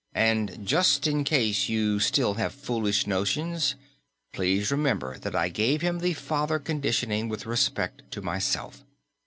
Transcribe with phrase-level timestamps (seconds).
[0.15, 3.75] "And just in case you still have foolish notions,
[4.33, 8.83] please remember that I gave him the father conditioning with respect to myself.